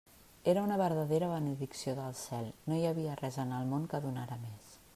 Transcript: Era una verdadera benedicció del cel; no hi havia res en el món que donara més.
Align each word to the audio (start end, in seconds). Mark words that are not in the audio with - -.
Era 0.51 0.61
una 0.67 0.77
verdadera 0.81 1.27
benedicció 1.33 1.93
del 1.99 2.15
cel; 2.21 2.47
no 2.71 2.79
hi 2.79 2.87
havia 2.93 3.19
res 3.21 3.37
en 3.47 3.53
el 3.59 3.69
món 3.75 3.87
que 3.93 4.01
donara 4.07 4.39
més. 4.47 4.73